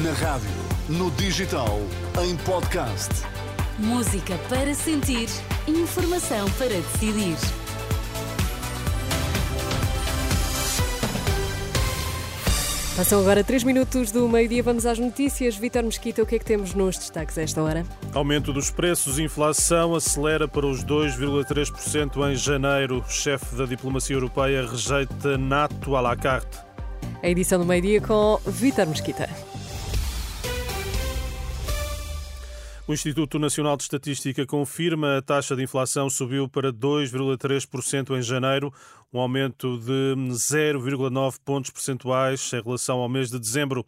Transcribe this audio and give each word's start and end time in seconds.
Na 0.00 0.12
rádio, 0.12 0.48
no 0.88 1.10
digital, 1.10 1.78
em 2.24 2.34
podcast. 2.46 3.10
Música 3.78 4.38
para 4.48 4.74
sentir, 4.74 5.28
informação 5.68 6.50
para 6.52 6.68
decidir. 6.68 7.36
Passam 12.96 13.20
agora 13.20 13.44
3 13.44 13.64
minutos 13.64 14.10
do 14.10 14.26
meio-dia, 14.26 14.62
vamos 14.62 14.86
às 14.86 14.98
notícias. 14.98 15.56
Vítor 15.56 15.82
Mesquita, 15.82 16.22
o 16.22 16.26
que 16.26 16.36
é 16.36 16.38
que 16.38 16.44
temos 16.46 16.72
nos 16.72 16.96
destaques 16.96 17.36
a 17.36 17.42
esta 17.42 17.62
hora? 17.62 17.84
Aumento 18.14 18.50
dos 18.50 18.70
preços, 18.70 19.18
inflação 19.18 19.94
acelera 19.94 20.48
para 20.48 20.64
os 20.66 20.82
2,3% 20.82 22.32
em 22.32 22.34
janeiro. 22.34 23.04
Chefe 23.06 23.56
da 23.56 23.66
diplomacia 23.66 24.16
europeia 24.16 24.66
rejeita 24.66 25.36
NATO 25.36 25.94
à 25.96 26.00
la 26.00 26.16
carte. 26.16 26.56
A 27.22 27.28
edição 27.28 27.58
do 27.58 27.66
meio-dia 27.66 28.00
com 28.00 28.40
Vítor 28.46 28.86
Mesquita. 28.86 29.28
O 32.84 32.92
Instituto 32.92 33.38
Nacional 33.38 33.76
de 33.76 33.84
Estatística 33.84 34.44
confirma 34.44 35.18
a 35.18 35.22
taxa 35.22 35.54
de 35.54 35.62
inflação 35.62 36.10
subiu 36.10 36.48
para 36.48 36.72
2,3% 36.72 38.18
em 38.18 38.22
janeiro, 38.22 38.74
um 39.12 39.20
aumento 39.20 39.78
de 39.78 40.16
0,9 40.32 41.36
pontos 41.44 41.70
percentuais 41.70 42.52
em 42.52 42.60
relação 42.60 42.98
ao 42.98 43.08
mês 43.08 43.30
de 43.30 43.38
dezembro. 43.38 43.86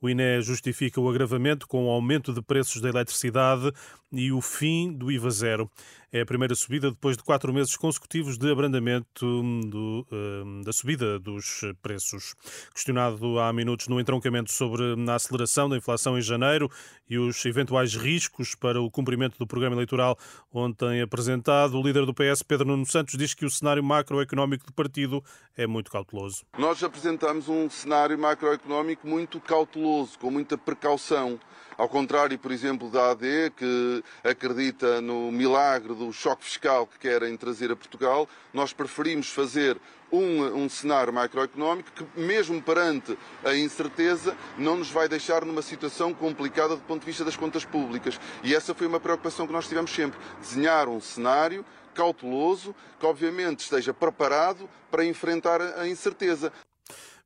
O 0.00 0.08
INE 0.08 0.40
justifica 0.40 0.98
o 0.98 1.10
agravamento 1.10 1.68
com 1.68 1.84
o 1.84 1.90
aumento 1.90 2.32
de 2.32 2.40
preços 2.40 2.80
da 2.80 2.88
eletricidade 2.88 3.70
e 4.10 4.32
o 4.32 4.40
fim 4.40 4.90
do 4.90 5.12
IVA 5.12 5.30
zero. 5.30 5.70
É 6.12 6.22
a 6.22 6.26
primeira 6.26 6.56
subida 6.56 6.90
depois 6.90 7.16
de 7.16 7.22
quatro 7.22 7.52
meses 7.52 7.76
consecutivos 7.76 8.36
de 8.36 8.50
abrandamento 8.50 9.42
do, 9.68 10.04
uh, 10.10 10.64
da 10.64 10.72
subida 10.72 11.20
dos 11.20 11.60
preços. 11.80 12.34
Questionado 12.74 13.38
há 13.38 13.52
minutos 13.52 13.86
no 13.86 14.00
entroncamento 14.00 14.50
sobre 14.50 14.82
a 15.08 15.14
aceleração 15.14 15.68
da 15.68 15.76
inflação 15.76 16.18
em 16.18 16.22
janeiro 16.22 16.68
e 17.08 17.16
os 17.16 17.44
eventuais 17.44 17.94
riscos 17.94 18.56
para 18.56 18.80
o 18.80 18.90
cumprimento 18.90 19.38
do 19.38 19.46
programa 19.46 19.76
eleitoral 19.76 20.18
ontem 20.52 21.00
apresentado, 21.00 21.78
o 21.78 21.82
líder 21.82 22.04
do 22.04 22.12
PS, 22.12 22.42
Pedro 22.42 22.66
Nuno 22.66 22.86
Santos, 22.86 23.16
diz 23.16 23.32
que 23.32 23.44
o 23.44 23.50
cenário 23.50 23.82
macroeconómico 23.84 24.66
do 24.66 24.72
partido 24.72 25.22
é 25.56 25.64
muito 25.64 25.92
cauteloso. 25.92 26.44
Nós 26.58 26.82
apresentamos 26.82 27.48
um 27.48 27.70
cenário 27.70 28.18
macroeconómico 28.18 29.06
muito 29.06 29.40
cauteloso, 29.40 30.18
com 30.18 30.30
muita 30.30 30.58
precaução. 30.58 31.38
Ao 31.80 31.88
contrário, 31.88 32.38
por 32.38 32.52
exemplo, 32.52 32.90
da 32.90 33.12
AD, 33.12 33.54
que 33.56 34.04
acredita 34.22 35.00
no 35.00 35.32
milagre 35.32 35.94
do 35.94 36.12
choque 36.12 36.44
fiscal 36.44 36.86
que 36.86 36.98
querem 36.98 37.34
trazer 37.38 37.72
a 37.72 37.74
Portugal, 37.74 38.28
nós 38.52 38.70
preferimos 38.70 39.30
fazer 39.30 39.78
um, 40.12 40.42
um, 40.64 40.68
cenário 40.68 41.10
macroeconómico 41.10 41.90
que, 41.92 42.20
mesmo 42.20 42.60
perante 42.60 43.16
a 43.42 43.54
incerteza, 43.56 44.36
não 44.58 44.76
nos 44.76 44.90
vai 44.90 45.08
deixar 45.08 45.42
numa 45.46 45.62
situação 45.62 46.12
complicada 46.12 46.76
do 46.76 46.82
ponto 46.82 47.00
de 47.00 47.06
vista 47.06 47.24
das 47.24 47.34
contas 47.34 47.64
públicas. 47.64 48.20
E 48.44 48.54
essa 48.54 48.74
foi 48.74 48.86
uma 48.86 49.00
preocupação 49.00 49.46
que 49.46 49.52
nós 49.54 49.66
tivemos 49.66 49.90
sempre: 49.90 50.20
desenhar 50.38 50.86
um 50.86 51.00
cenário 51.00 51.64
cauteloso, 51.94 52.74
que 52.98 53.06
obviamente 53.06 53.60
esteja 53.60 53.94
preparado 53.94 54.68
para 54.90 55.02
enfrentar 55.02 55.62
a 55.62 55.88
incerteza. 55.88 56.52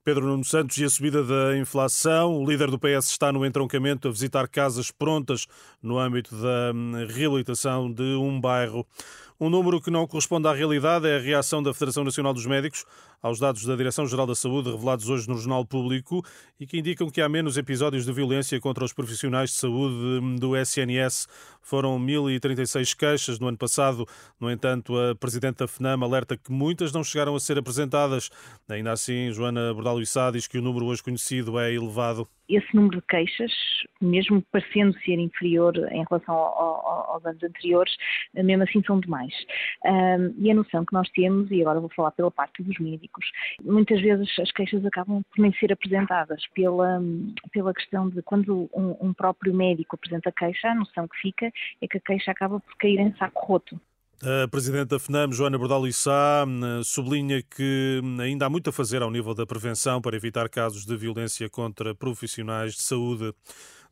Pedro 0.05 0.27
Nuno 0.27 0.45
Santos 0.45 0.77
e 0.77 0.85
a 0.85 0.91
subida 0.91 1.25
da 1.25 1.57
inflação. 1.57 2.37
O 2.37 2.47
líder 2.47 2.71
do 2.71 2.79
PS 2.79 3.09
está 3.09 3.33
no 3.33 3.45
entroncamento 3.47 4.07
a 4.07 4.11
visitar 4.11 4.47
casas 4.47 4.91
prontas 4.91 5.47
no 5.83 5.99
âmbito 5.99 6.37
da 6.37 6.73
hum, 6.75 6.93
reabilitação 7.09 7.91
de 7.91 8.03
um 8.03 8.39
bairro. 8.39 8.87
Um 9.45 9.51
número 9.51 9.79
que 9.79 9.91
não 9.91 10.07
corresponde 10.07 10.49
à 10.49 10.55
realidade 10.55 11.07
é 11.07 11.19
a 11.19 11.21
reação 11.21 11.63
da 11.63 11.75
Federação 11.75 12.03
Nacional 12.03 12.33
dos 12.33 12.47
Médicos 12.47 12.87
aos 13.23 13.39
dados 13.39 13.63
da 13.67 13.77
Direção-Geral 13.77 14.27
da 14.27 14.35
Saúde 14.35 14.71
revelados 14.71 15.11
hoje 15.11 15.29
no 15.29 15.37
Jornal 15.37 15.67
Público 15.67 16.25
e 16.59 16.67
que 16.67 16.79
indicam 16.79 17.11
que 17.11 17.21
há 17.21 17.29
menos 17.29 17.59
episódios 17.59 18.07
de 18.07 18.13
violência 18.15 18.59
contra 18.59 18.83
os 18.83 18.95
profissionais 18.95 19.51
de 19.51 19.57
saúde 19.57 20.39
do 20.39 20.57
SNS. 20.57 21.27
Foram 21.61 22.01
1.036 22.01 22.97
queixas 22.97 23.39
no 23.39 23.49
ano 23.49 23.59
passado. 23.59 24.09
No 24.41 24.51
entanto, 24.51 24.97
a 24.99 25.15
Presidente 25.15 25.59
da 25.59 25.69
FNAM 25.69 26.03
alerta 26.03 26.39
que 26.39 26.51
muitas 26.51 26.91
não 26.91 27.05
chegaram 27.05 27.37
a 27.37 27.41
ser 27.41 27.59
apresentadas. 27.59 28.31
Ainda 28.67 28.93
assim, 28.93 29.31
Joana 29.31 29.75
Bordal 29.75 30.01
Issá 30.01 30.31
diz 30.31 30.47
que 30.47 30.57
o 30.57 30.63
número 30.63 30.87
hoje 30.87 31.03
conhecido 31.03 31.59
é 31.59 31.71
elevado 31.71 32.27
esse 32.49 32.75
número 32.75 33.01
de 33.01 33.07
queixas, 33.07 33.53
mesmo 34.01 34.43
parecendo 34.53 34.93
ser 35.01 35.19
inferior 35.19 35.77
em 35.91 36.05
relação 36.09 36.35
ao, 36.35 36.61
ao, 36.61 37.11
aos 37.13 37.27
anos 37.27 37.43
anteriores, 37.43 37.95
mesmo 38.35 38.63
assim 38.63 38.83
são 38.85 39.01
demais. 39.01 39.33
Um, 39.85 40.35
e 40.39 40.51
a 40.51 40.55
noção 40.55 40.85
que 40.85 40.93
nós 40.93 41.09
temos, 41.11 41.51
e 41.51 41.61
agora 41.63 41.81
vou 41.81 41.91
falar 41.95 42.11
pela 42.13 42.31
parte 42.31 42.63
dos 42.63 42.79
médicos, 42.79 43.25
muitas 43.63 44.01
vezes 44.01 44.29
as 44.39 44.51
queixas 44.53 44.85
acabam 44.85 45.23
por 45.23 45.41
nem 45.41 45.53
ser 45.55 45.73
apresentadas 45.73 46.47
pela, 46.49 47.01
pela 47.53 47.73
questão 47.73 48.09
de 48.09 48.23
quando 48.23 48.69
um, 48.75 48.97
um 49.01 49.13
próprio 49.13 49.55
médico 49.55 49.97
apresenta 49.97 50.33
queixa, 50.33 50.69
a 50.69 50.75
noção 50.75 51.09
que 51.09 51.17
fica 51.19 51.51
é 51.81 51.89
que 51.89 51.99
a 51.99 52.01
queixa 52.01 52.31
acaba 52.31 52.61
por 52.61 52.77
cair 52.77 52.99
em 52.99 53.15
saco 53.17 53.47
roto. 53.47 53.81
A 54.27 54.49
Presidente 54.49 54.89
da 54.89 54.99
FNAM, 54.99 55.33
Joana 55.33 55.59
Bordal 55.59 55.87
Issá, 55.87 56.47
sublinha 56.83 57.43
que 57.43 58.01
ainda 58.19 58.47
há 58.47 58.51
muito 58.51 58.71
a 58.71 58.73
fazer 58.73 59.03
ao 59.03 59.11
nível 59.11 59.35
da 59.35 59.45
prevenção 59.45 60.01
para 60.01 60.17
evitar 60.17 60.49
casos 60.49 60.87
de 60.87 60.97
violência 60.97 61.47
contra 61.51 61.95
profissionais 61.95 62.73
de 62.73 62.83
saúde. 62.83 63.35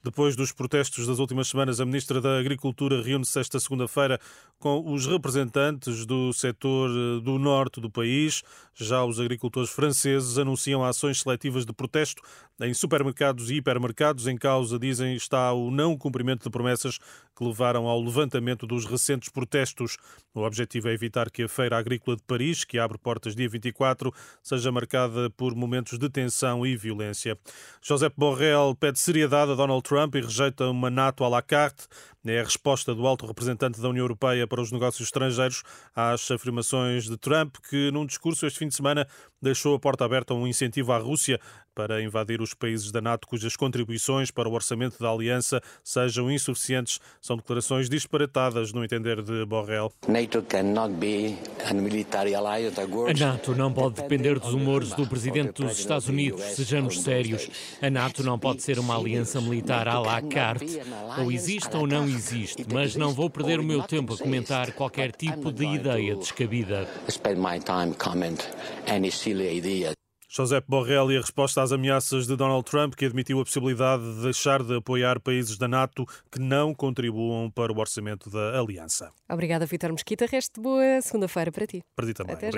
Depois 0.05 0.35
dos 0.35 0.51
protestos 0.51 1.07
das 1.07 1.21
últimas 1.21 1.47
semanas, 1.47 1.79
a 1.79 1.87
Ministra 1.87 2.21
da 2.21 2.37
Agricultura 2.37 3.01
reúne-se 3.01 3.39
esta 3.39 3.61
segunda-feira 3.61 4.19
com 4.59 4.93
os 4.93 5.07
representantes 5.07 6.05
do 6.05 6.33
setor 6.33 6.91
eh, 6.91 7.21
do 7.23 7.39
norte 7.39 7.81
do 7.81 7.89
país. 7.89 8.43
Já 8.75 9.05
os 9.05 9.21
agricultores 9.21 9.71
franceses 9.71 10.39
anunciam 10.39 10.85
ações 10.85 11.21
seletivas 11.21 11.65
de 11.65 11.73
protesto 11.73 12.21
em 12.61 12.75
supermercados 12.75 13.49
e 13.49 13.57
hipermercados. 13.57 14.27
Em 14.27 14.37
causa, 14.37 14.77
dizem, 14.77 15.15
está 15.15 15.53
o 15.53 15.71
não 15.71 15.97
cumprimento 15.97 16.43
de 16.43 16.51
promessas 16.51 16.99
que 17.37 17.45
levaram 17.45 17.87
ao 17.87 18.03
levantamento 18.03 18.67
dos 18.67 18.85
recentes 18.85 19.29
protestos. 19.29 19.97
O 20.35 20.41
objetivo 20.41 20.89
é 20.89 20.95
evitar 20.95 21.31
que 21.31 21.45
a 21.45 21.49
Feira 21.49 21.79
Agrícola 21.79 22.17
de 22.17 22.23
Paris, 22.25 22.65
que 22.65 22.79
abre 22.79 22.99
portas 22.99 23.37
dia 23.37 23.49
24, 23.49 24.13
seja 24.43 24.73
marcada 24.73 25.31
por 25.31 25.55
momentos 25.55 25.97
de 25.97 26.09
tensão 26.09 26.67
e 26.67 26.77
violência. 26.77 27.39
José 27.81 28.11
Borrell 28.17 28.75
pede 28.75 28.99
seriedade 28.99 29.53
a 29.53 29.55
Donald 29.55 29.83
Trump 29.83 29.92
Trump 29.93 30.15
e 30.15 30.23
rejeita 30.23 30.71
uma 30.71 30.89
NATO 30.89 31.23
à 31.23 31.29
la 31.29 31.43
carte. 31.43 31.87
É 32.25 32.41
a 32.41 32.45
resposta 32.45 32.95
do 32.95 33.07
alto 33.07 33.27
representante 33.27 33.79
da 33.79 33.91
União 33.91 34.05
Europeia 34.05 34.47
para 34.47 34.63
os 34.63 34.73
negócios 34.73 35.07
estrangeiros 35.07 35.63
às 35.95 36.31
afirmações 36.31 37.05
de 37.05 37.19
Trump, 37.19 37.57
que 37.69 37.91
num 37.91 38.07
discurso 38.07 38.47
este 38.47 38.61
fim 38.61 38.69
de 38.69 38.75
semana 38.75 39.07
deixou 39.43 39.75
a 39.75 39.79
porta 39.79 40.03
aberta 40.03 40.33
a 40.33 40.37
um 40.37 40.47
incentivo 40.47 40.93
à 40.93 40.99
Rússia 40.99 41.39
para 41.75 42.03
invadir 42.03 42.41
os 42.41 42.55
países 42.55 42.91
da 42.91 43.01
NATO 43.01 43.27
cujas 43.27 43.57
contribuições 43.57 44.31
para 44.31 44.49
o 44.49 44.53
orçamento 44.53 44.99
da 44.99 45.11
aliança 45.11 45.61
sejam 45.83 46.31
insuficientes. 46.31 47.01
São 47.21 47.37
declarações 47.37 47.89
disparatadas 47.89 48.73
no 48.73 48.85
entender 48.85 49.23
de 49.23 49.45
Borrell. 49.45 49.93
A 53.09 53.13
NATO 53.27 53.55
não 53.55 53.73
pode 53.73 53.95
depender 53.97 54.39
dos 54.39 54.53
humores 54.53 54.93
do 54.93 55.07
presidente 55.07 55.63
dos 55.63 55.79
Estados 55.79 56.09
Unidos. 56.09 56.43
Sejamos 56.43 57.01
sérios. 57.01 57.49
A 57.81 57.91
NATO 57.91 58.23
não 58.23 58.39
pode 58.39 58.63
ser 58.63 58.79
uma 58.79 58.97
aliança 58.97 59.41
militar 59.41 59.89
à 59.89 59.99
la 59.99 60.23
carte. 60.23 60.81
Ou 61.19 61.31
existe 61.33 61.77
ou 61.77 61.87
não 61.87 62.05
existe, 62.05 62.67
mas 62.73 62.97
não 62.97 63.13
vou 63.13 63.31
perder 63.31 63.61
o 63.61 63.65
meu 63.65 63.83
tempo 63.83 64.15
a 64.15 64.19
comentar 64.19 64.73
qualquer 64.73 65.13
tipo 65.13 65.53
de 65.53 65.65
ideia 65.65 66.17
descabida. 66.17 66.89
José 70.35 70.63
Borrell 70.67 71.13
e 71.13 71.19
a 71.19 71.21
resposta 71.21 71.61
às 71.61 71.73
ameaças 71.73 72.27
de 72.27 72.35
Donald 72.35 72.65
Trump, 72.65 72.95
que 72.95 73.05
admitiu 73.05 73.39
a 73.39 73.45
possibilidade 73.45 74.03
de 74.03 74.23
deixar 74.23 74.63
de 74.63 74.77
apoiar 74.77 75.21
países 75.21 75.59
da 75.59 75.69
NATO 75.69 76.07
que 76.31 76.41
não 76.41 76.75
contribuam 76.75 77.51
para 77.51 77.71
o 77.71 77.79
orçamento 77.79 78.31
da 78.31 78.59
aliança. 78.59 79.11
Obrigada, 79.31 79.67
Vitor 79.67 79.93
Mesquita. 79.93 80.25
Resto 80.25 80.59
boa 80.59 81.03
segunda-feira 81.03 81.53
para 81.53 81.67
ti. 81.67 81.83
Para 81.95 82.07
ti 82.07 82.15
também. 82.15 82.35
Até 82.35 82.47
já. 82.47 82.51